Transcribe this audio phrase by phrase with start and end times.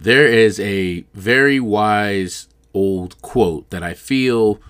[0.00, 4.60] there is a very wise old quote that I feel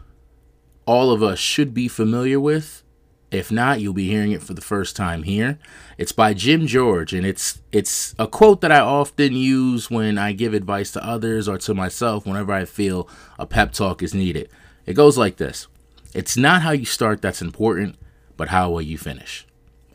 [0.87, 2.83] all of us should be familiar with.
[3.31, 5.59] If not, you'll be hearing it for the first time here.
[5.99, 10.33] It's by Jim George and it's it's a quote that I often use when I
[10.33, 13.07] give advice to others or to myself whenever I feel
[13.39, 14.49] a pep talk is needed.
[14.87, 15.67] It goes like this.
[16.15, 17.97] It's not how you start that's important,
[18.39, 19.47] but how will you finish.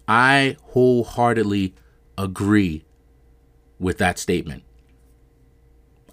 [0.08, 1.74] I wholeheartedly
[2.20, 2.86] agree
[3.80, 4.64] with that statement.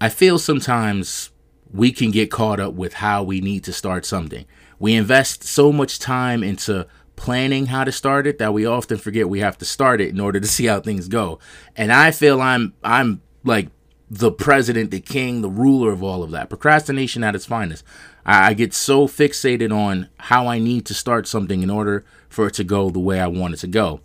[0.01, 1.29] I feel sometimes
[1.71, 4.47] we can get caught up with how we need to start something.
[4.79, 9.29] We invest so much time into planning how to start it that we often forget
[9.29, 11.37] we have to start it in order to see how things go.
[11.75, 13.69] And I feel I'm I'm like
[14.09, 16.49] the president, the king, the ruler of all of that.
[16.49, 17.83] Procrastination at its finest.
[18.25, 22.47] I, I get so fixated on how I need to start something in order for
[22.47, 24.01] it to go the way I want it to go.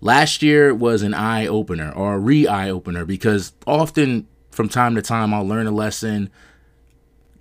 [0.00, 4.96] Last year was an eye opener or a re eye opener because often from time
[4.96, 6.30] to time I'll learn a lesson,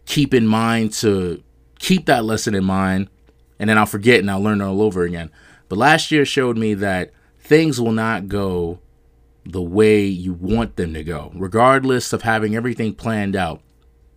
[0.06, 1.42] keep in mind to
[1.80, 3.10] keep that lesson in mind,
[3.58, 5.32] and then I'll forget and I'll learn it all over again.
[5.68, 8.78] But last year showed me that things will not go
[9.44, 13.62] the way you want them to go, regardless of having everything planned out.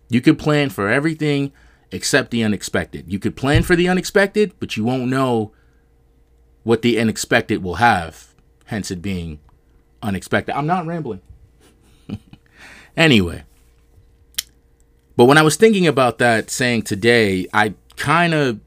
[0.09, 1.53] You could plan for everything
[1.91, 3.11] except the unexpected.
[3.11, 5.53] You could plan for the unexpected, but you won't know
[6.61, 9.39] what the unexpected will have, hence it being
[10.03, 10.55] unexpected.
[10.55, 11.21] I'm not rambling.
[12.97, 13.43] Anyway,
[15.15, 18.59] but when I was thinking about that saying today, I kind of,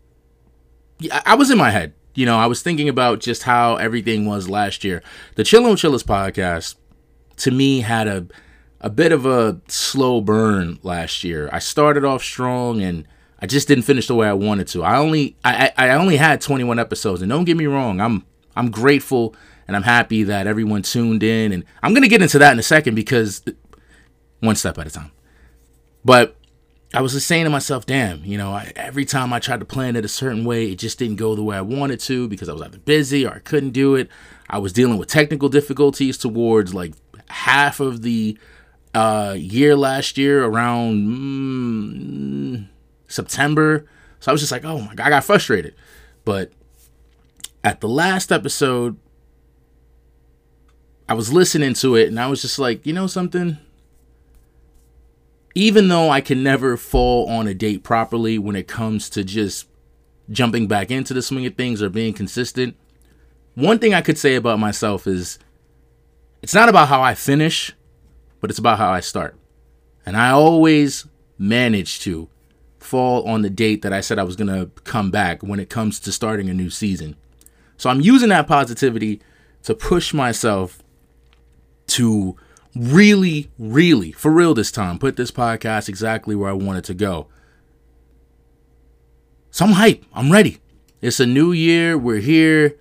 [1.24, 1.94] I was in my head.
[2.14, 5.02] You know, I was thinking about just how everything was last year.
[5.34, 6.76] The Chillin' with Chillest podcast,
[7.38, 8.26] to me, had a
[8.80, 11.48] a bit of a slow burn last year.
[11.50, 13.08] I started off strong and
[13.40, 14.84] I just didn't finish the way I wanted to.
[14.84, 18.70] I only I, I only had 21 episodes, and don't get me wrong, I'm I'm
[18.70, 19.34] grateful
[19.66, 22.62] and I'm happy that everyone tuned in, and I'm gonna get into that in a
[22.62, 23.42] second because
[24.44, 25.10] one step at a time.
[26.04, 26.36] But
[26.92, 29.66] I was just saying to myself, damn, you know, I, every time I tried to
[29.66, 32.48] plan it a certain way, it just didn't go the way I wanted to because
[32.48, 34.08] I was either busy or I couldn't do it.
[34.48, 36.92] I was dealing with technical difficulties towards like
[37.28, 38.38] half of the
[38.94, 42.68] uh, year last year around mm,
[43.08, 43.86] September.
[44.20, 45.74] So I was just like, oh my God, I got frustrated.
[46.24, 46.52] But
[47.64, 48.96] at the last episode,
[51.08, 53.58] I was listening to it and I was just like, you know something?
[55.54, 59.68] Even though I can never fall on a date properly when it comes to just
[60.30, 62.76] jumping back into the swing of things or being consistent,
[63.54, 65.38] one thing I could say about myself is
[66.42, 67.72] it's not about how I finish,
[68.40, 69.36] but it's about how I start.
[70.04, 71.06] And I always
[71.38, 72.28] manage to
[72.78, 75.70] fall on the date that I said I was going to come back when it
[75.70, 77.16] comes to starting a new season.
[77.76, 79.20] So I'm using that positivity
[79.62, 80.82] to push myself
[81.88, 82.36] to
[82.74, 86.94] really, really, for real this time, put this podcast exactly where I want it to
[86.94, 87.28] go.
[89.50, 90.04] So I'm hype.
[90.12, 90.58] I'm ready.
[91.00, 91.96] It's a new year.
[91.96, 92.76] We're here.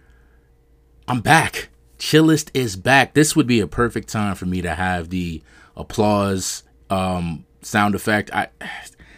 [1.07, 1.69] I'm back.
[1.99, 3.13] Chillest is back.
[3.13, 5.41] This would be a perfect time for me to have the
[5.75, 8.31] applause um, sound effect.
[8.33, 8.47] I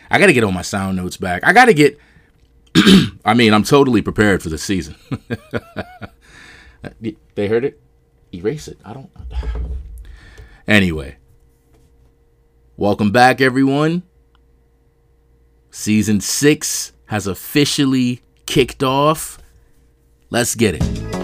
[0.09, 1.43] I got to get all my sound notes back.
[1.45, 1.97] I got to get
[3.25, 4.95] I mean, I'm totally prepared for the season.
[7.35, 7.79] they heard it?
[8.33, 8.77] Erase it.
[8.83, 9.09] I don't
[10.67, 11.15] Anyway,
[12.75, 14.01] welcome back, everyone.
[15.69, 19.37] Season six has officially kicked off.
[20.31, 21.14] Let's get it.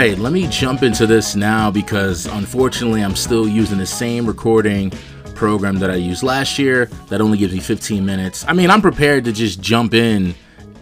[0.00, 4.90] Right, let me jump into this now because unfortunately I'm still using the same recording
[5.34, 8.42] program that I used last year that only gives me 15 minutes.
[8.48, 10.34] I mean, I'm prepared to just jump in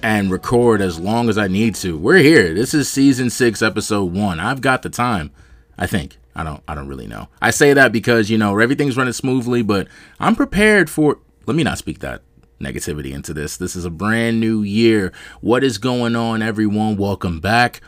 [0.04, 1.98] and record as long as I need to.
[1.98, 2.54] We're here.
[2.54, 4.38] This is season 6 episode 1.
[4.38, 5.32] I've got the time.
[5.76, 6.16] I think.
[6.36, 7.26] I don't I don't really know.
[7.42, 9.88] I say that because, you know, everything's running smoothly, but
[10.20, 12.22] I'm prepared for let me not speak that
[12.60, 13.56] negativity into this.
[13.56, 15.12] This is a brand new year.
[15.40, 16.96] What is going on everyone?
[16.96, 17.80] Welcome back.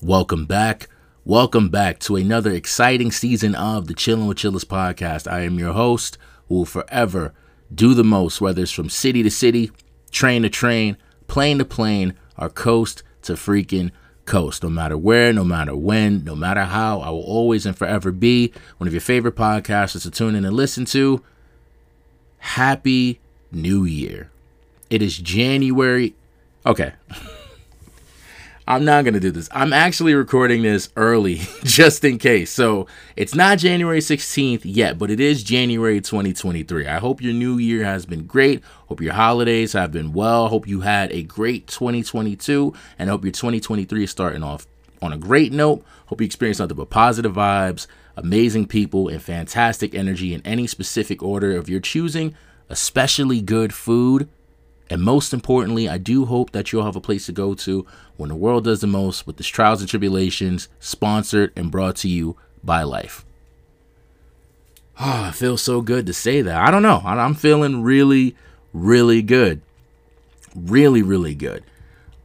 [0.00, 0.88] Welcome back.
[1.24, 5.28] Welcome back to another exciting season of the Chillin' with Chillest podcast.
[5.28, 6.16] I am your host
[6.48, 7.34] who will forever
[7.74, 9.72] do the most, whether it's from city to city,
[10.12, 10.96] train to train,
[11.26, 13.90] plane to plane, or coast to freaking
[14.24, 14.62] coast.
[14.62, 18.52] No matter where, no matter when, no matter how, I will always and forever be
[18.76, 21.24] one of your favorite podcasters to tune in and listen to.
[22.38, 23.18] Happy
[23.50, 24.30] New Year.
[24.90, 26.14] It is January.
[26.64, 26.92] Okay.
[28.68, 29.48] I'm not going to do this.
[29.50, 32.50] I'm actually recording this early just in case.
[32.50, 32.86] So
[33.16, 36.86] it's not January 16th yet, but it is January 2023.
[36.86, 38.62] I hope your new year has been great.
[38.88, 40.48] Hope your holidays have been well.
[40.48, 44.66] Hope you had a great 2022 and hope your 2023 is starting off
[45.00, 45.82] on a great note.
[46.04, 47.86] Hope you experience nothing but positive vibes,
[48.18, 52.34] amazing people, and fantastic energy in any specific order of your choosing,
[52.68, 54.28] especially good food
[54.90, 57.86] and most importantly, I do hope that you'll have a place to go to
[58.16, 62.08] when the world does the most with this trials and tribulations, sponsored and brought to
[62.08, 63.24] you by life.
[65.00, 66.56] Oh, it feels so good to say that.
[66.56, 67.00] I don't know.
[67.04, 68.34] I'm feeling really,
[68.72, 69.60] really good.
[70.56, 71.62] Really, really good.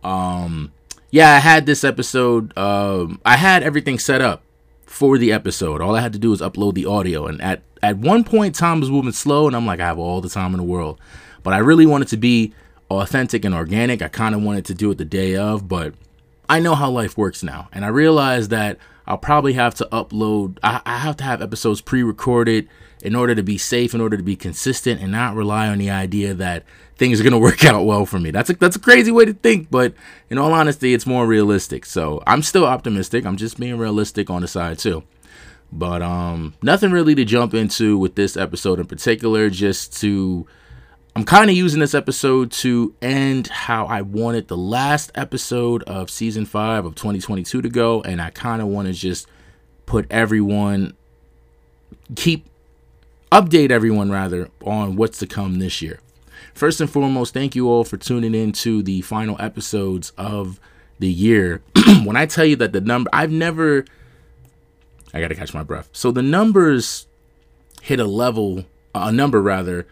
[0.04, 0.71] Um,
[1.12, 2.57] yeah, I had this episode.
[2.57, 4.42] Um, I had everything set up
[4.88, 5.81] for the episode.
[5.81, 7.27] All I had to do was upload the audio.
[7.27, 10.21] And at, at one point, time was moving slow, and I'm like, I have all
[10.21, 11.00] the time in the world.
[11.44, 12.54] But I really wanted to be
[12.90, 14.01] authentic and organic.
[14.01, 15.94] I kind of wanted to do it the day of, but
[16.50, 17.69] I know how life works now.
[17.72, 21.81] And I realized that I'll probably have to upload, I, I have to have episodes
[21.81, 22.69] pre recorded
[23.01, 25.90] in order to be safe, in order to be consistent, and not rely on the
[25.90, 26.63] idea that
[26.95, 28.31] things are going to work out well for me.
[28.31, 29.94] That's a, that's a crazy way to think, but
[30.30, 31.86] in all honesty, it's more realistic.
[31.86, 33.25] So I'm still optimistic.
[33.25, 35.04] I'm just being realistic on the side too.
[35.72, 40.48] But um, nothing really to jump into with this episode in particular, just to
[41.15, 46.10] I'm kind of using this episode to end how I wanted the last episode of
[46.10, 49.27] season five of 2022 to go, and I kind of want to just
[49.86, 50.95] put everyone,
[52.15, 52.48] keep,
[53.31, 56.00] update everyone rather on what's to come this year.
[56.56, 60.60] First and foremost, thank you all for tuning in to the final episodes of
[60.98, 61.62] the year.
[62.06, 63.86] when I tell you that the number, I've never,
[65.13, 65.89] I gotta catch my breath.
[65.94, 67.06] So the numbers
[67.83, 68.65] hit a level,
[68.95, 69.86] a number rather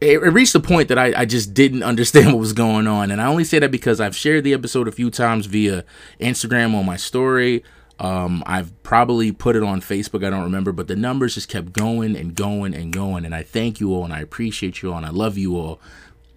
[0.00, 3.10] it, it reached a point that I, I just didn't understand what was going on.
[3.10, 5.84] And I only say that because I've shared the episode a few times via
[6.20, 7.64] Instagram on my story.
[8.00, 11.72] Um, I've probably put it on Facebook, I don't remember, but the numbers just kept
[11.72, 13.24] going and going and going.
[13.24, 15.80] And I thank you all and I appreciate you all and I love you all.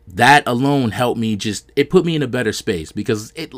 [0.07, 3.53] That alone helped me just, it put me in a better space because it,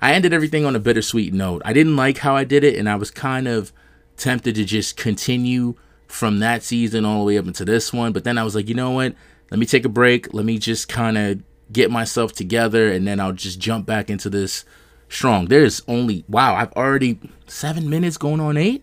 [0.00, 1.62] I ended everything on a bittersweet note.
[1.64, 3.72] I didn't like how I did it and I was kind of
[4.16, 5.74] tempted to just continue
[6.06, 8.12] from that season all the way up into this one.
[8.12, 9.16] But then I was like, you know what?
[9.52, 10.32] Let me take a break.
[10.32, 14.30] Let me just kind of get myself together and then I'll just jump back into
[14.30, 14.64] this
[15.10, 15.44] strong.
[15.44, 18.82] There's only, wow, I've already seven minutes going on eight.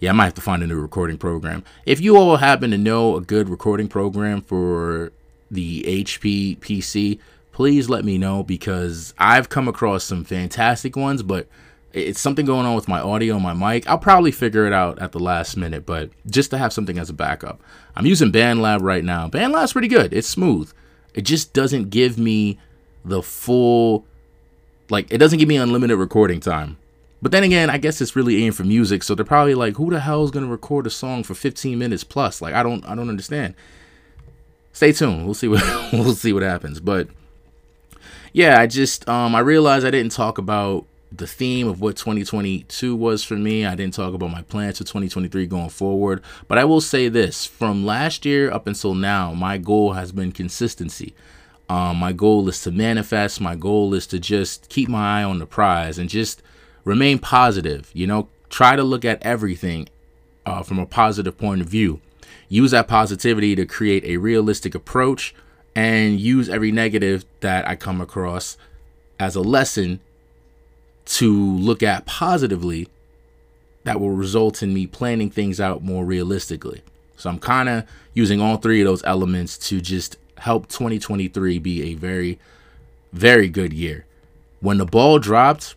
[0.00, 1.62] Yeah, I might have to find a new recording program.
[1.86, 5.12] If you all happen to know a good recording program for
[5.52, 7.20] the HP PC,
[7.52, 11.46] please let me know because I've come across some fantastic ones, but
[11.92, 13.88] it's something going on with my audio and my mic.
[13.88, 17.10] I'll probably figure it out at the last minute, but just to have something as
[17.10, 17.60] a backup.
[17.94, 19.28] I'm using BandLab right now.
[19.28, 20.12] BandLab's pretty good.
[20.12, 20.72] It's smooth.
[21.14, 22.58] It just doesn't give me
[23.04, 24.06] the full
[24.88, 26.78] like it doesn't give me unlimited recording time.
[27.20, 29.90] But then again, I guess it's really aimed for music, so they're probably like, who
[29.90, 32.40] the hell is gonna record a song for 15 minutes plus?
[32.40, 33.54] Like I don't I don't understand.
[34.72, 35.24] Stay tuned.
[35.24, 35.62] We'll see what
[35.92, 36.80] we'll see what happens.
[36.80, 37.08] But
[38.32, 42.96] yeah, I just um I realized I didn't talk about the theme of what 2022
[42.96, 43.66] was for me.
[43.66, 47.46] I didn't talk about my plans for 2023 going forward, but I will say this
[47.46, 51.14] from last year up until now, my goal has been consistency.
[51.68, 53.40] Um, my goal is to manifest.
[53.40, 56.42] My goal is to just keep my eye on the prize and just
[56.84, 57.90] remain positive.
[57.94, 59.88] You know, try to look at everything
[60.44, 62.00] uh, from a positive point of view.
[62.48, 65.34] Use that positivity to create a realistic approach
[65.74, 68.58] and use every negative that I come across
[69.18, 70.00] as a lesson
[71.04, 72.88] to look at positively
[73.84, 76.82] that will result in me planning things out more realistically.
[77.16, 81.92] So I'm kind of using all three of those elements to just help 2023 be
[81.92, 82.38] a very,
[83.12, 84.06] very good year.
[84.60, 85.74] When the ball dropped,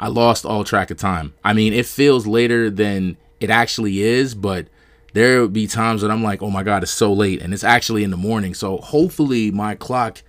[0.00, 1.34] I lost all track of time.
[1.44, 4.66] I mean, it feels later than it actually is, but
[5.12, 7.42] there would be times that I'm like, oh my God, it's so late.
[7.42, 8.54] And it's actually in the morning.
[8.54, 10.22] So hopefully my clock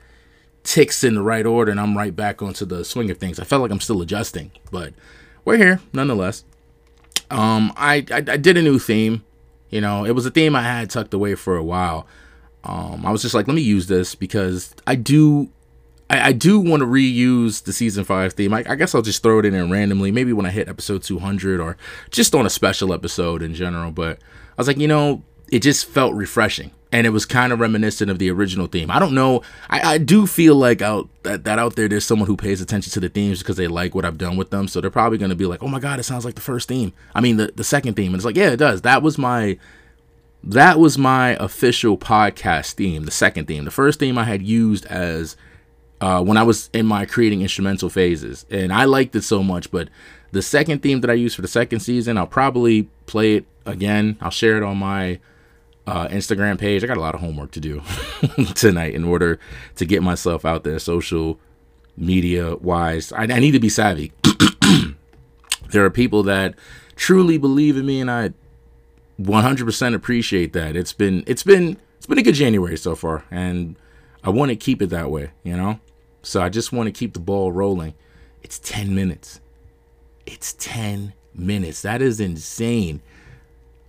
[0.63, 3.39] ticks in the right order and I'm right back onto the swing of things.
[3.39, 4.93] I felt like I'm still adjusting, but
[5.45, 6.43] we're here nonetheless.
[7.31, 9.23] Um, I, I, I did a new theme.
[9.69, 12.07] You know, it was a theme I had tucked away for a while.
[12.63, 15.49] Um, I was just like, let me use this because I do,
[16.09, 18.53] I, I do want to reuse the season five theme.
[18.53, 21.03] I, I guess I'll just throw it in there randomly, maybe when I hit episode
[21.03, 21.77] 200 or
[22.09, 23.91] just on a special episode in general.
[23.91, 27.59] But I was like, you know, it just felt refreshing and it was kind of
[27.59, 28.89] reminiscent of the original theme.
[28.89, 29.41] I don't know.
[29.69, 32.91] I, I do feel like out that, that out there there's someone who pays attention
[32.93, 34.67] to the themes because they like what I've done with them.
[34.67, 36.93] So they're probably gonna be like, oh my god, it sounds like the first theme.
[37.13, 38.07] I mean the, the second theme.
[38.07, 38.81] And it's like, yeah, it does.
[38.81, 39.57] That was my
[40.43, 43.65] that was my official podcast theme, the second theme.
[43.65, 45.35] The first theme I had used as
[46.01, 48.45] uh, when I was in my creating instrumental phases.
[48.49, 49.89] And I liked it so much, but
[50.31, 54.17] the second theme that I used for the second season, I'll probably play it again.
[54.21, 55.19] I'll share it on my
[55.89, 56.83] uh, Instagram page.
[56.83, 57.81] I got a lot of homework to do
[58.55, 59.39] tonight in order
[59.75, 61.39] to get myself out there social
[61.97, 63.11] media wise.
[63.11, 64.11] I, I need to be savvy.
[65.71, 66.53] there are people that
[66.95, 68.33] truly believe in me, and I
[69.19, 70.75] 100% appreciate that.
[70.75, 73.75] It's been it's been it's been a good January so far, and
[74.23, 75.31] I want to keep it that way.
[75.43, 75.79] You know,
[76.21, 77.95] so I just want to keep the ball rolling.
[78.43, 79.41] It's 10 minutes.
[80.25, 81.81] It's 10 minutes.
[81.81, 83.01] That is insane.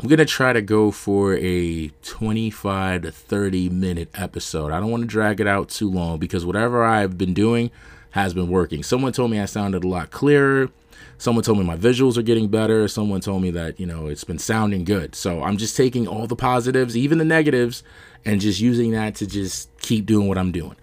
[0.00, 4.73] I'm going to try to go for a 25 to 30 minute episode.
[4.73, 7.71] I don't want to drag it out too long because whatever I've been doing
[8.12, 8.83] has been working.
[8.83, 10.71] Someone told me I sounded a lot clearer.
[11.19, 12.88] Someone told me my visuals are getting better.
[12.88, 15.14] Someone told me that, you know, it's been sounding good.
[15.14, 17.83] So I'm just taking all the positives, even the negatives,
[18.25, 20.76] and just using that to just keep doing what I'm doing.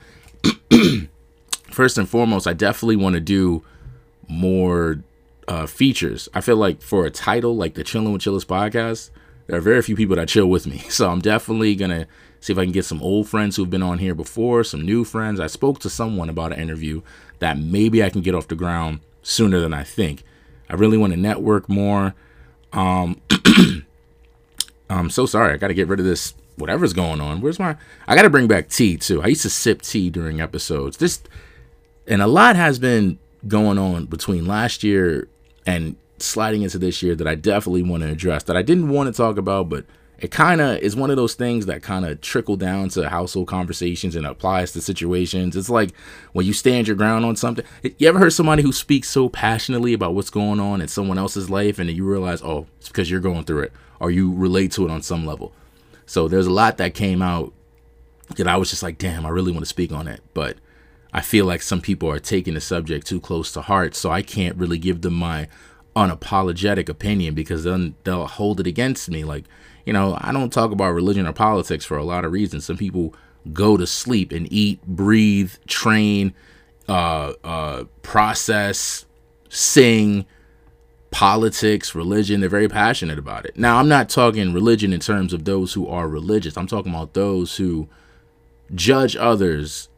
[1.71, 3.63] First and foremost, I definitely want to do
[4.27, 4.99] more
[5.47, 6.27] uh, features.
[6.33, 9.09] I feel like for a title like the Chilling with Chillest podcast,
[9.47, 10.83] there are very few people that chill with me.
[10.89, 12.07] So I'm definitely gonna
[12.39, 15.03] see if I can get some old friends who've been on here before, some new
[15.03, 15.39] friends.
[15.39, 17.01] I spoke to someone about an interview
[17.39, 20.23] that maybe I can get off the ground sooner than I think.
[20.69, 22.13] I really want to network more.
[22.73, 23.21] Um,
[24.89, 25.53] I'm so sorry.
[25.53, 27.41] I got to get rid of this whatever's going on.
[27.41, 27.77] Where's my?
[28.07, 29.21] I got to bring back tea too.
[29.21, 30.97] I used to sip tea during episodes.
[30.97, 31.21] This
[32.07, 35.27] and a lot has been going on between last year
[35.67, 39.13] and sliding into this year that I definitely want to address that I didn't want
[39.13, 39.85] to talk about, but
[40.17, 43.47] it kind of is one of those things that kind of trickle down to household
[43.47, 45.55] conversations and applies to situations.
[45.55, 45.91] It's like
[46.31, 47.63] when you stand your ground on something.
[47.83, 51.51] You ever heard somebody who speaks so passionately about what's going on in someone else's
[51.51, 54.85] life and you realize, oh, it's because you're going through it or you relate to
[54.85, 55.53] it on some level.
[56.07, 57.53] So there's a lot that came out
[58.37, 60.21] that I was just like, damn, I really want to speak on it.
[60.33, 60.57] But
[61.17, 63.95] I feel like some people are taking the subject too close to heart.
[63.95, 65.47] So I can't really give them my
[65.95, 69.23] unapologetic opinion because then they'll hold it against me.
[69.23, 69.45] Like,
[69.83, 72.65] you know, I don't talk about religion or politics for a lot of reasons.
[72.65, 73.15] Some people
[73.51, 76.35] go to sleep and eat, breathe, train,
[76.87, 79.07] uh, uh, process,
[79.49, 80.23] sing,
[81.09, 82.41] politics, religion.
[82.41, 83.57] They're very passionate about it.
[83.57, 86.55] Now, I'm not talking religion in terms of those who are religious.
[86.57, 87.89] I'm talking about those who
[88.75, 89.89] judge others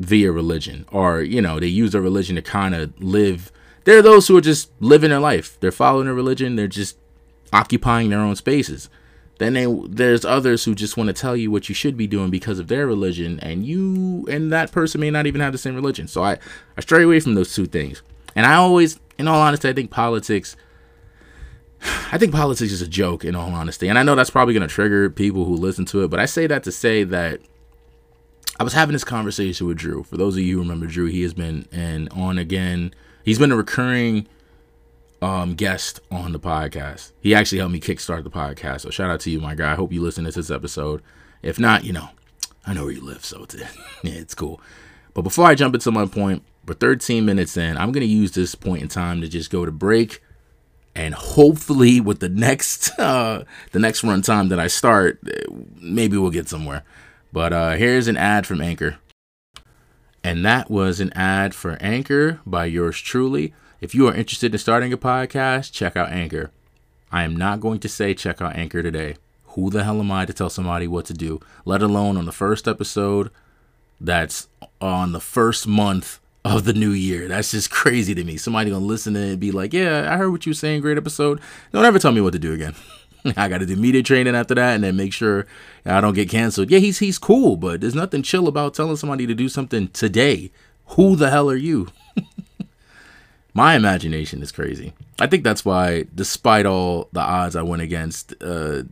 [0.00, 3.50] via religion or, you know, they use their religion to kind of live
[3.88, 5.58] there are those who are just living their life.
[5.60, 6.56] They're following a religion.
[6.56, 6.98] They're just
[7.54, 8.90] occupying their own spaces.
[9.38, 12.28] Then they, there's others who just want to tell you what you should be doing
[12.28, 15.74] because of their religion, and you and that person may not even have the same
[15.74, 16.06] religion.
[16.06, 16.36] So I,
[16.76, 18.02] I stray away from those two things.
[18.36, 20.54] And I always, in all honesty, I think politics.
[22.12, 23.88] I think politics is a joke, in all honesty.
[23.88, 26.26] And I know that's probably going to trigger people who listen to it, but I
[26.26, 27.40] say that to say that
[28.60, 30.02] I was having this conversation with Drew.
[30.02, 32.92] For those of you who remember Drew, he has been an on again
[33.28, 34.26] He's been a recurring
[35.20, 37.12] um, guest on the podcast.
[37.20, 38.80] He actually helped me kickstart the podcast.
[38.80, 39.72] So shout out to you, my guy.
[39.72, 41.02] I hope you listen to this episode.
[41.42, 42.08] If not, you know,
[42.64, 43.54] I know where you live, so it's
[44.02, 44.62] yeah, it's cool.
[45.12, 47.76] But before I jump into my point, we're 13 minutes in.
[47.76, 50.22] I'm gonna use this point in time to just go to break,
[50.94, 55.20] and hopefully, with the next uh, the next run time that I start,
[55.78, 56.82] maybe we'll get somewhere.
[57.32, 58.98] But uh, here's an ad from Anchor.
[60.24, 63.54] And that was an ad for Anchor by yours truly.
[63.80, 66.50] If you are interested in starting a podcast, check out Anchor.
[67.12, 69.16] I am not going to say check out Anchor today.
[69.48, 72.32] Who the hell am I to tell somebody what to do, let alone on the
[72.32, 73.30] first episode
[74.00, 74.48] that's
[74.80, 77.28] on the first month of the new year?
[77.28, 78.36] That's just crazy to me.
[78.36, 80.82] Somebody gonna listen to it and be like, Yeah, I heard what you were saying,
[80.82, 81.40] great episode.
[81.72, 82.74] Don't ever tell me what to do again.
[83.36, 85.46] I got to do media training after that, and then make sure
[85.84, 86.70] I don't get canceled.
[86.70, 90.50] Yeah, he's he's cool, but there's nothing chill about telling somebody to do something today.
[90.92, 91.88] Who the hell are you?
[93.54, 94.92] My imagination is crazy.
[95.18, 98.82] I think that's why, despite all the odds I went against, uh,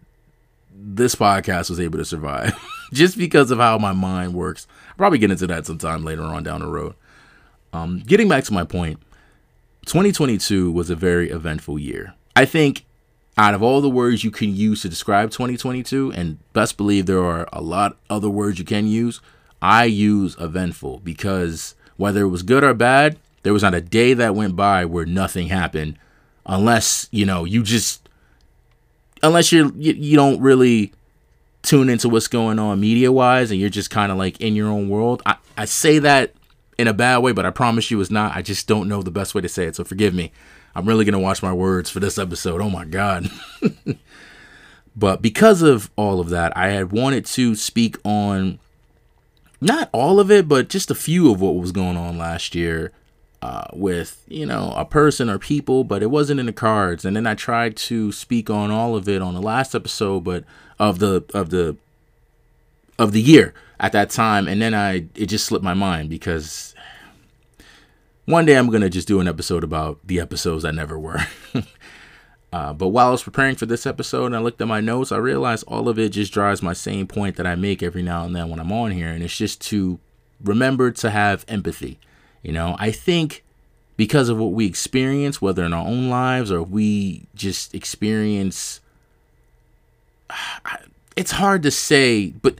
[0.74, 2.52] this podcast was able to survive
[2.92, 4.66] just because of how my mind works.
[4.90, 6.94] I'll probably get into that sometime later on down the road.
[7.72, 8.98] Um, getting back to my point,
[9.86, 12.14] 2022 was a very eventful year.
[12.34, 12.85] I think
[13.36, 17.22] out of all the words you can use to describe 2022, and best believe there
[17.22, 19.20] are a lot other words you can use,
[19.60, 24.14] I use eventful because whether it was good or bad, there was not a day
[24.14, 25.98] that went by where nothing happened,
[26.46, 28.08] unless you know you just
[29.22, 30.92] unless you're you, you don't really
[31.62, 34.68] tune into what's going on media wise and you're just kind of like in your
[34.68, 35.20] own world.
[35.26, 36.32] I, I say that
[36.78, 38.36] in a bad way, but I promise you it's not.
[38.36, 39.76] I just don't know the best way to say it.
[39.76, 40.32] So forgive me.
[40.74, 42.60] I'm really going to watch my words for this episode.
[42.60, 43.30] Oh my God.
[44.96, 48.58] but because of all of that, I had wanted to speak on
[49.60, 52.92] not all of it, but just a few of what was going on last year
[53.40, 57.04] uh, with you know a person or people, but it wasn't in the cards.
[57.04, 60.44] And then I tried to speak on all of it on the last episode, but
[60.78, 61.76] of the of the
[62.98, 66.74] of the year at that time, and then I it just slipped my mind because
[68.24, 71.20] one day I'm gonna just do an episode about the episodes that never were.
[72.52, 75.12] uh, but while I was preparing for this episode and I looked at my notes,
[75.12, 78.24] I realized all of it just drives my same point that I make every now
[78.24, 79.98] and then when I'm on here, and it's just to
[80.42, 81.98] remember to have empathy.
[82.42, 83.42] You know, I think
[83.96, 88.80] because of what we experience, whether in our own lives or we just experience,
[91.16, 92.58] it's hard to say, but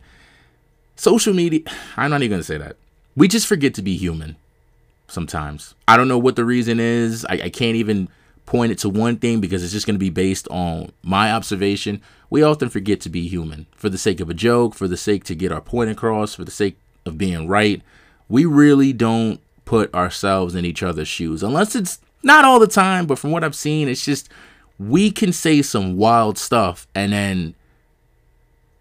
[0.97, 1.61] social media,
[1.97, 2.77] I'm not even going to say that.
[3.15, 4.37] We just forget to be human
[5.09, 5.75] sometimes.
[5.87, 7.25] I don't know what the reason is.
[7.27, 8.09] I, I can't even
[8.45, 12.01] point it to one thing because it's just going to be based on my observation.
[12.31, 15.25] We often forget to be human for the sake of a joke, for the sake
[15.25, 17.83] to get our point across, for the sake of being right.
[18.29, 21.43] We really don't put ourselves in each other's shoes.
[21.43, 24.29] Unless it's not all the time, but from what I've seen, it's just
[24.79, 27.55] we can say some wild stuff and then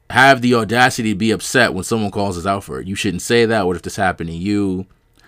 [0.09, 2.87] have the audacity to be upset when someone calls us out for it.
[2.87, 3.65] You shouldn't say that.
[3.65, 4.85] What if this happened to you?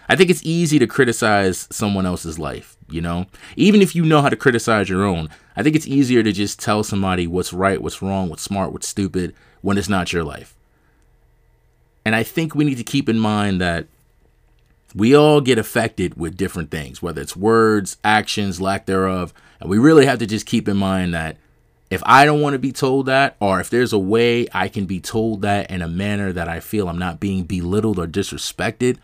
[0.09, 3.25] I think it's easy to criticize someone else's life, you know?
[3.55, 6.59] Even if you know how to criticize your own, I think it's easier to just
[6.59, 10.55] tell somebody what's right, what's wrong, what's smart, what's stupid when it's not your life.
[12.05, 13.87] And I think we need to keep in mind that
[14.95, 19.33] we all get affected with different things, whether it's words, actions, lack thereof.
[19.59, 21.35] And we really have to just keep in mind that
[21.89, 24.85] if I don't want to be told that, or if there's a way I can
[24.85, 28.97] be told that in a manner that I feel I'm not being belittled or disrespected,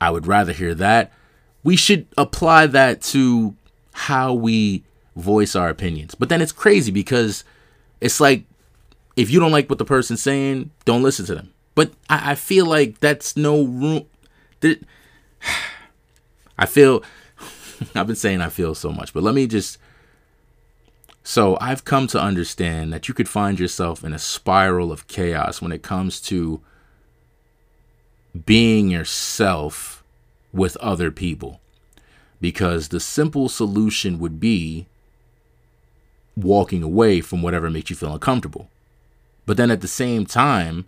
[0.00, 1.12] I would rather hear that.
[1.62, 3.54] We should apply that to
[3.92, 4.82] how we
[5.14, 6.14] voice our opinions.
[6.14, 7.44] But then it's crazy because
[8.00, 8.44] it's like
[9.16, 11.52] if you don't like what the person's saying, don't listen to them.
[11.74, 14.06] But I, I feel like that's no room.
[14.60, 14.76] There,
[16.58, 17.02] I feel
[17.94, 19.78] I've been saying I feel so much, but let me just
[21.28, 25.60] so I've come to understand that you could find yourself in a spiral of chaos
[25.60, 26.60] when it comes to
[28.44, 30.04] being yourself
[30.52, 31.60] with other people.
[32.40, 34.86] Because the simple solution would be
[36.36, 38.68] walking away from whatever makes you feel uncomfortable.
[39.46, 40.86] But then at the same time,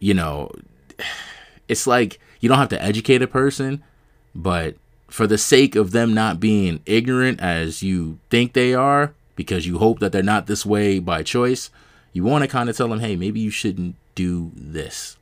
[0.00, 0.50] you know,
[1.68, 3.84] it's like you don't have to educate a person,
[4.34, 4.74] but
[5.06, 9.78] for the sake of them not being ignorant as you think they are, because you
[9.78, 11.70] hope that they're not this way by choice,
[12.12, 15.16] you want to kind of tell them, hey, maybe you shouldn't do this.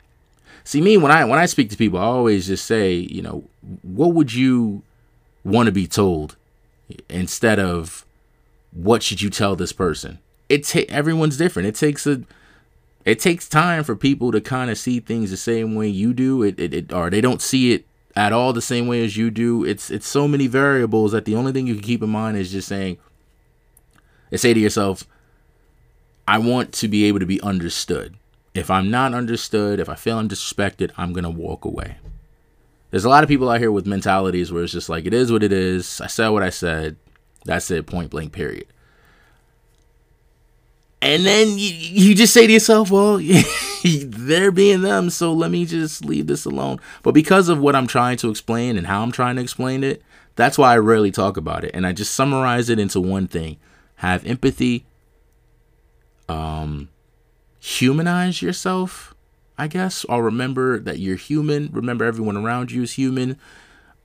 [0.65, 3.45] See, me when I when I speak to people, I always just say, you know,
[3.83, 4.83] what would you
[5.45, 6.35] want to be told
[7.11, 8.07] instead of
[8.73, 10.19] what should you tell this person?
[10.49, 11.69] It ta- everyone's different.
[11.69, 12.23] It takes a
[13.05, 16.43] it takes time for people to kind of see things the same way you do
[16.43, 17.85] it, it, it, or they don't see it
[18.17, 21.35] at all the same way as you do it's it's so many variables that the
[21.35, 22.97] only thing you can keep in mind is just saying
[24.31, 25.05] and say to yourself
[26.27, 28.17] i want to be able to be understood.
[28.55, 31.97] If i'm not understood if i feel i'm disrespected i'm gonna walk away.
[32.91, 35.31] There's a lot of people out here with mentalities where it's just like it is
[35.31, 36.01] what it is.
[36.01, 36.97] I said what i said.
[37.45, 38.67] That's it point blank period.
[41.03, 43.21] And then you, you just say to yourself, well,
[43.85, 46.81] they're being them, so let me just leave this alone.
[47.03, 50.03] But because of what I'm trying to explain and how I'm trying to explain it,
[50.35, 51.71] that's why I rarely talk about it.
[51.75, 53.59] And I just summarize it into one thing
[53.97, 54.85] have empathy,
[56.29, 56.89] um,
[57.59, 59.15] humanize yourself,
[59.59, 61.71] I guess, or remember that you're human.
[61.73, 63.39] Remember everyone around you is human.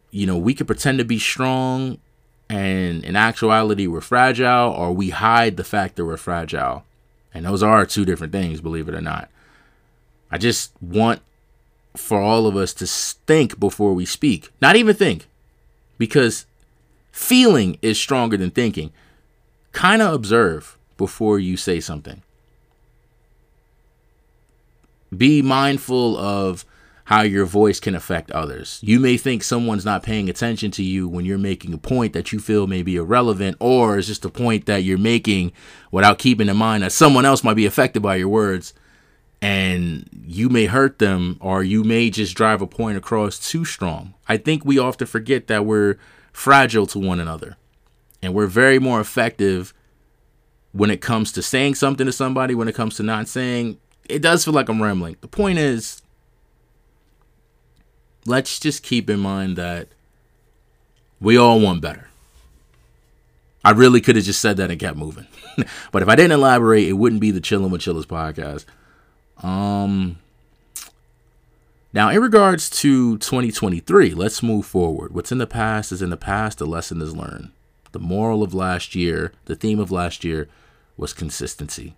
[0.09, 1.99] You know, we could pretend to be strong
[2.49, 6.83] and in actuality we're fragile, or we hide the fact that we're fragile.
[7.33, 9.29] And those are two different things, believe it or not.
[10.29, 11.21] I just want
[11.95, 14.49] for all of us to think before we speak.
[14.61, 15.27] Not even think,
[15.97, 16.45] because
[17.11, 18.91] feeling is stronger than thinking.
[19.71, 22.21] Kind of observe before you say something.
[25.15, 26.65] Be mindful of
[27.05, 28.79] how your voice can affect others.
[28.81, 32.31] You may think someone's not paying attention to you when you're making a point that
[32.31, 35.51] you feel may be irrelevant, or it's just a point that you're making
[35.91, 38.73] without keeping in mind that someone else might be affected by your words
[39.41, 44.13] and you may hurt them or you may just drive a point across too strong.
[44.29, 45.97] I think we often forget that we're
[46.31, 47.57] fragile to one another
[48.21, 49.73] and we're very more effective
[50.71, 54.21] when it comes to saying something to somebody, when it comes to not saying it
[54.21, 55.17] does feel like I'm rambling.
[55.21, 56.01] The point is,
[58.25, 59.87] let's just keep in mind that
[61.19, 62.07] we all want better.
[63.63, 65.27] I really could have just said that and kept moving.
[65.91, 68.65] but if I didn't elaborate, it wouldn't be the Chillin' with Chillest podcast.
[69.45, 70.17] Um
[71.93, 75.13] now in regards to 2023, let's move forward.
[75.13, 77.51] What's in the past is in the past, the lesson is learned.
[77.91, 80.47] The moral of last year, the theme of last year
[80.97, 81.95] was consistency.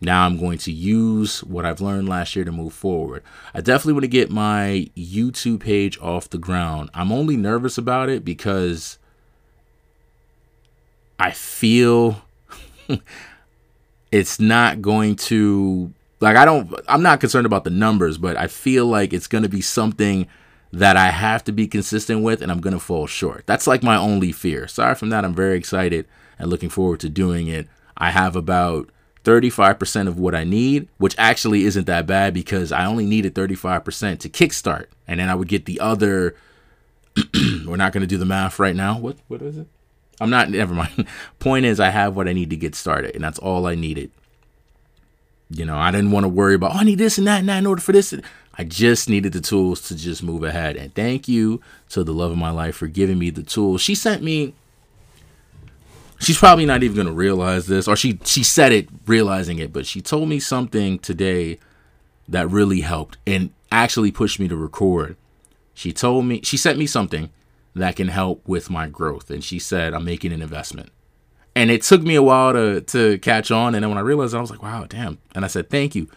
[0.00, 3.22] Now I'm going to use what I've learned last year to move forward.
[3.54, 6.90] I definitely want to get my YouTube page off the ground.
[6.92, 8.98] I'm only nervous about it because
[11.18, 12.22] I feel
[14.12, 18.48] it's not going to like I don't I'm not concerned about the numbers, but I
[18.48, 20.26] feel like it's going to be something
[20.72, 23.44] that I have to be consistent with and I'm going to fall short.
[23.46, 24.64] That's like my only fear.
[24.64, 26.06] Aside from that, I'm very excited
[26.38, 27.68] and looking forward to doing it.
[27.96, 28.90] I have about
[29.24, 34.18] 35% of what I need, which actually isn't that bad because I only needed 35%
[34.20, 34.86] to kickstart.
[35.08, 36.36] And then I would get the other
[37.66, 38.98] we're not going to do the math right now.
[38.98, 39.66] What what is it?
[40.20, 41.06] I'm not, never mind.
[41.38, 44.10] Point is, I have what I need to get started, and that's all I needed.
[45.48, 47.48] You know, I didn't want to worry about, oh, I need this and that and
[47.48, 48.12] that in order for this.
[48.58, 50.76] I just needed the tools to just move ahead.
[50.76, 53.80] And thank you to the love of my life for giving me the tools.
[53.82, 54.54] She sent me,
[56.20, 59.72] she's probably not even going to realize this, or she, she said it realizing it,
[59.72, 61.58] but she told me something today
[62.28, 65.16] that really helped and actually pushed me to record.
[65.74, 67.30] She told me, she sent me something
[67.74, 69.30] that can help with my growth.
[69.30, 70.90] And she said, I'm making an investment.
[71.54, 73.74] And it took me a while to to catch on.
[73.74, 75.18] And then when I realized, I was like, wow, damn.
[75.34, 76.08] And I said, thank you.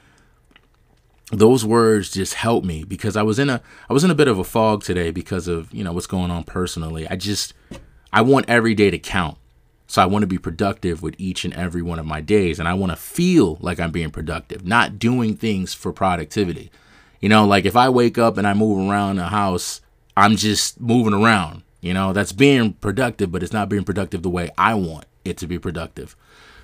[1.32, 4.28] Those words just helped me because I was in a I was in a bit
[4.28, 7.08] of a fog today because of, you know, what's going on personally.
[7.08, 7.54] I just
[8.12, 9.38] I want every day to count.
[9.86, 12.60] So I want to be productive with each and every one of my days.
[12.60, 16.72] And I want to feel like I'm being productive, not doing things for productivity.
[17.20, 19.82] You know, like if I wake up and I move around the house
[20.20, 21.64] I'm just moving around.
[21.80, 25.38] You know, that's being productive, but it's not being productive the way I want it
[25.38, 26.14] to be productive.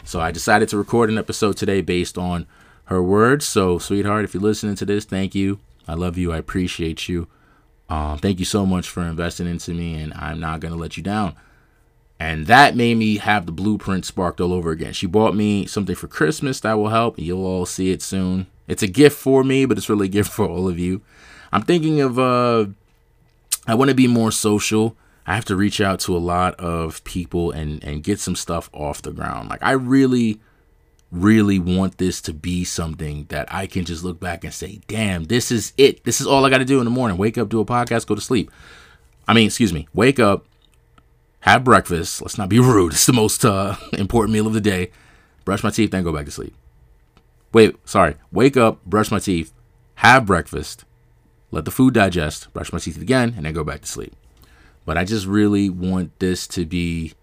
[0.04, 2.47] So I decided to record an episode today based on
[2.86, 3.48] her words.
[3.48, 5.60] So, sweetheart, if you're listening to this, thank you.
[5.88, 6.32] I love you.
[6.32, 7.28] I appreciate you.
[7.89, 10.98] Um, thank you so much for investing into me, and I'm not going to let
[10.98, 11.36] you down.
[12.19, 14.93] And that made me have the blueprint sparked all over again.
[14.93, 17.19] She bought me something for Christmas that will help.
[17.19, 18.48] You'll all see it soon.
[18.67, 21.02] It's a gift for me, but it's really a gift for all of you.
[21.52, 22.67] I'm thinking of uh,
[23.67, 24.95] I want to be more social.
[25.28, 28.69] I have to reach out to a lot of people and and get some stuff
[28.74, 29.50] off the ground.
[29.50, 30.39] Like I really
[31.15, 35.25] really want this to be something that I can just look back and say, "Damn,
[35.25, 36.04] this is it.
[36.04, 37.17] This is all I got to do in the morning.
[37.17, 38.51] Wake up, do a podcast, go to sleep."
[39.28, 39.88] I mean, excuse me.
[39.93, 40.45] Wake up,
[41.41, 42.21] have breakfast.
[42.21, 42.93] Let's not be rude.
[42.93, 44.91] It's the most uh, important meal of the day.
[45.45, 46.54] Brush my teeth, then go back to sleep.
[47.54, 48.15] Wait, sorry.
[48.32, 49.54] Wake up, brush my teeth,
[49.95, 50.84] have breakfast,
[51.51, 54.13] let the food digest, brush my teeth again, and then go back to sleep.
[54.86, 57.13] But I just really want this to be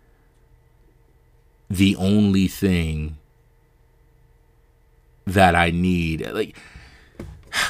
[1.69, 3.19] the only thing
[5.27, 6.29] that I need.
[6.31, 6.57] Like,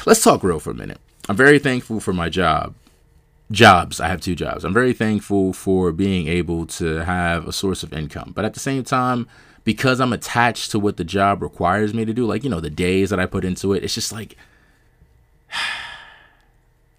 [0.05, 0.99] let's talk real for a minute.
[1.29, 2.75] I'm very thankful for my job.
[3.51, 3.99] Jobs.
[3.99, 4.63] I have two jobs.
[4.63, 8.31] I'm very thankful for being able to have a source of income.
[8.35, 9.27] But at the same time,
[9.63, 12.69] because I'm attached to what the job requires me to do, like, you know, the
[12.69, 14.35] days that I put into it, it's just like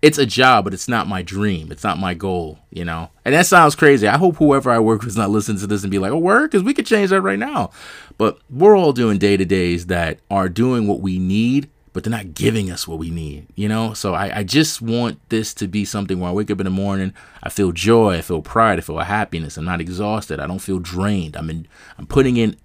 [0.04, 1.72] it's a job, but it's not my dream.
[1.72, 3.08] It's not my goal, you know?
[3.24, 4.06] And that sounds crazy.
[4.06, 6.18] I hope whoever I work with is not listening to this and be like, oh,
[6.18, 6.50] work?
[6.50, 7.70] Because we could change that right now.
[8.18, 12.10] But we're all doing day to days that are doing what we need, but they're
[12.10, 13.94] not giving us what we need, you know?
[13.94, 16.70] So I, I just want this to be something where I wake up in the
[16.70, 19.56] morning, I feel joy, I feel pride, I feel happiness.
[19.56, 20.38] I'm not exhausted.
[20.38, 21.34] I don't feel drained.
[21.34, 22.56] I'm in, I'm putting in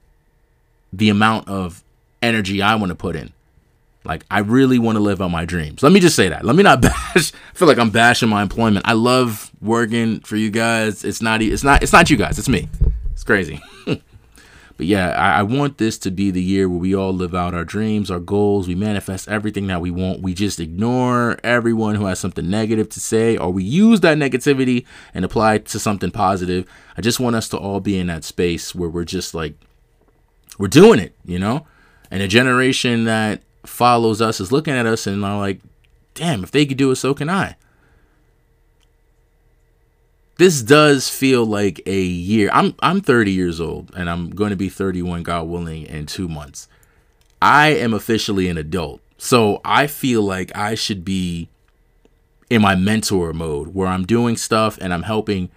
[0.91, 1.85] the amount of
[2.21, 3.31] energy I want to put in.
[4.05, 5.83] Like I really want to live out my dreams.
[5.83, 6.45] Let me just say that.
[6.45, 7.33] Let me not bash.
[7.33, 8.87] I feel like I'm bashing my employment.
[8.87, 11.03] I love working for you guys.
[11.03, 11.41] It's not.
[11.41, 11.83] It's not.
[11.83, 12.39] It's not you guys.
[12.39, 12.69] It's me.
[13.11, 13.61] It's crazy.
[13.85, 17.53] but yeah, I, I want this to be the year where we all live out
[17.53, 18.65] our dreams, our goals.
[18.65, 20.21] We manifest everything that we want.
[20.21, 24.85] We just ignore everyone who has something negative to say, or we use that negativity
[25.13, 26.65] and apply it to something positive.
[26.95, 29.55] I just want us to all be in that space where we're just like,
[30.57, 31.67] we're doing it, you know.
[32.09, 35.59] And a generation that follows us is looking at us and are like,
[36.13, 37.55] damn, if they could do it, so can I.
[40.37, 42.49] This does feel like a year.
[42.53, 46.29] I'm I'm 30 years old and I'm going to be 31, God willing, in two
[46.29, 46.69] months.
[47.41, 49.01] I am officially an adult.
[49.17, 51.49] So I feel like I should be
[52.49, 55.49] in my mentor mode where I'm doing stuff and I'm helping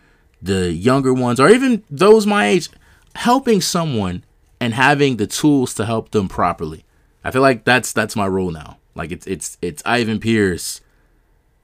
[0.43, 2.69] the younger ones or even those my age,
[3.15, 4.25] helping someone
[4.61, 6.85] and having the tools to help them properly.
[7.25, 8.79] I feel like that's that's my role now.
[8.95, 10.81] Like it's it's it's Ivan Pierce,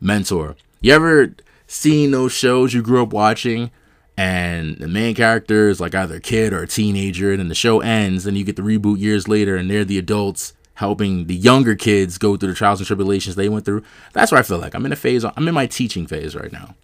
[0.01, 0.57] mentor.
[0.81, 1.35] You ever
[1.66, 3.71] seen those shows you grew up watching
[4.16, 7.55] and the main character is like either a kid or a teenager and then the
[7.55, 11.35] show ends and you get the reboot years later and they're the adults helping the
[11.35, 13.83] younger kids go through the trials and tribulations they went through.
[14.12, 16.53] That's where I feel like I'm in a phase I'm in my teaching phase right
[16.53, 16.75] now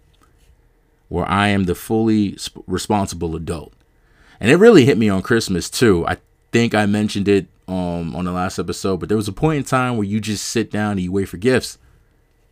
[1.08, 3.72] where I am the fully responsible adult.
[4.40, 6.06] And it really hit me on Christmas too.
[6.06, 6.16] I
[6.54, 9.64] think I mentioned it um, on the last episode, but there was a point in
[9.64, 11.78] time where you just sit down and you wait for gifts.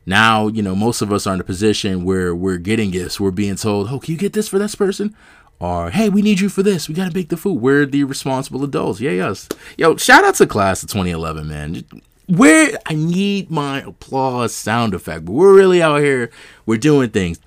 [0.05, 3.21] Now, you know, most of us are in a position where we're getting gifts.
[3.21, 5.15] We're being told, oh, can you get this for this person?
[5.61, 6.89] Or, hey, we need you for this.
[6.89, 7.61] We got to make the food.
[7.61, 9.01] We're the responsible adults.
[9.01, 9.49] Yeah, yes.
[9.79, 11.85] Yo, shout out to class of 2011, man.
[12.27, 16.33] Where I need my applause sound effect, but we're really out here.
[16.67, 17.39] We're doing things.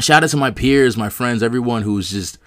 [0.00, 2.38] Shout out to my peers, my friends, everyone who's just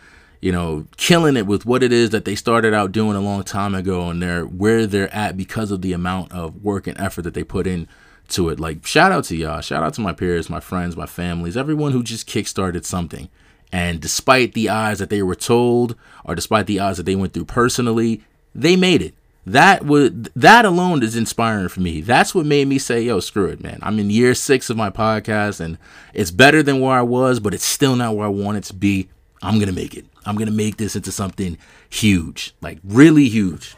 [0.42, 3.44] you know, killing it with what it is that they started out doing a long
[3.44, 7.22] time ago and they're where they're at because of the amount of work and effort
[7.22, 7.88] that they put in
[8.30, 8.60] to it.
[8.60, 11.92] Like shout out to y'all, shout out to my peers, my friends, my families, everyone
[11.92, 13.30] who just kickstarted something.
[13.72, 17.34] And despite the odds that they were told or despite the odds that they went
[17.34, 18.24] through personally,
[18.54, 19.14] they made it.
[19.46, 22.02] That would that alone is inspiring for me.
[22.02, 23.80] That's what made me say, "Yo, screw it, man.
[23.82, 25.78] I'm in year 6 of my podcast and
[26.14, 28.74] it's better than where I was, but it's still not where I want it to
[28.74, 29.08] be.
[29.42, 31.58] I'm going to make it." I'm gonna make this into something
[31.90, 33.76] huge, like really huge.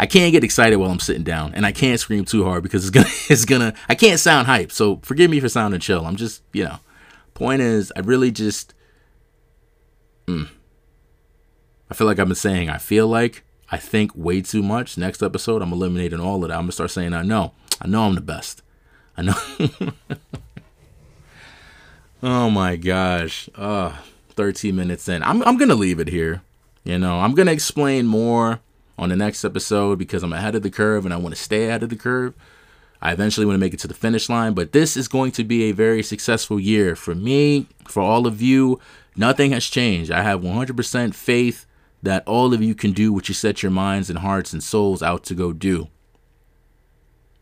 [0.00, 2.84] I can't get excited while I'm sitting down, and I can't scream too hard because
[2.84, 3.74] it's gonna, it's gonna.
[3.88, 6.06] I can't sound hype, so forgive me for sounding chill.
[6.06, 6.78] I'm just, you know.
[7.34, 8.74] Point is, I really just.
[10.26, 10.48] Mm,
[11.90, 14.98] I feel like I've been saying I feel like I think way too much.
[14.98, 16.54] Next episode, I'm eliminating all of that.
[16.54, 17.52] I'm gonna start saying I know.
[17.80, 18.62] I know I'm the best.
[19.16, 19.34] I know.
[22.22, 23.48] oh my gosh.
[23.54, 23.96] Uh
[24.38, 25.20] 13 minutes in.
[25.24, 26.42] I'm, I'm going to leave it here.
[26.84, 28.60] You know, I'm going to explain more
[28.96, 31.66] on the next episode because I'm ahead of the curve and I want to stay
[31.66, 32.34] ahead of the curve.
[33.02, 35.42] I eventually want to make it to the finish line, but this is going to
[35.42, 38.78] be a very successful year for me, for all of you.
[39.16, 40.12] Nothing has changed.
[40.12, 41.66] I have 100% faith
[42.00, 45.02] that all of you can do what you set your minds and hearts and souls
[45.02, 45.88] out to go do.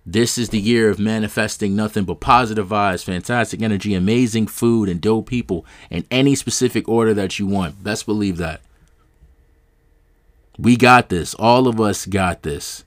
[0.09, 5.01] This is the year of manifesting nothing but positive vibes, fantastic energy, amazing food, and
[5.01, 7.83] dope people in any specific order that you want.
[7.83, 8.61] Best believe that.
[10.57, 11.35] We got this.
[11.35, 12.85] All of us got this.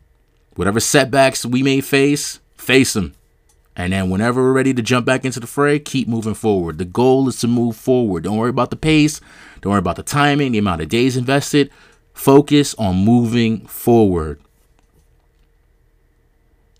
[0.55, 3.13] Whatever setbacks we may face, face them.
[3.75, 6.77] And then whenever we're ready to jump back into the fray, keep moving forward.
[6.77, 8.23] The goal is to move forward.
[8.23, 9.19] Don't worry about the pace.
[9.59, 11.69] Don't worry about the timing, the amount of days invested.
[12.13, 14.39] Focus on moving forward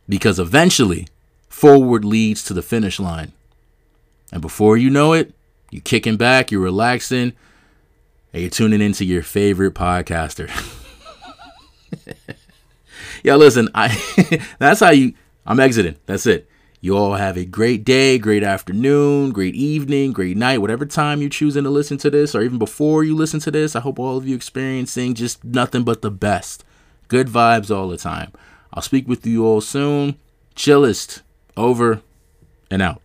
[0.10, 1.08] because eventually
[1.48, 3.32] forward leads to the finish line.
[4.32, 5.34] And before you know it,
[5.72, 7.34] you're kicking back, you're relaxing,
[8.34, 10.50] and you're tuning into your favorite podcaster.
[13.24, 15.14] yeah, listen, I that's how you
[15.46, 15.96] I'm exiting.
[16.08, 16.50] That's it.
[16.82, 21.30] You all have a great day, great afternoon, great evening, great night, whatever time you're
[21.30, 23.76] choosing to listen to this, or even before you listen to this.
[23.76, 26.64] I hope all of you experiencing just nothing but the best.
[27.10, 28.32] Good vibes all the time.
[28.74, 30.18] I'll speak with you all soon.
[30.56, 31.22] Chillest
[31.58, 32.02] over
[32.70, 33.02] and out.